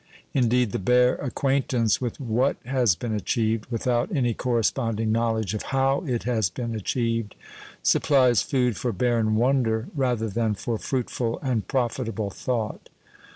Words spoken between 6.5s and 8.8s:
achieved, supplies food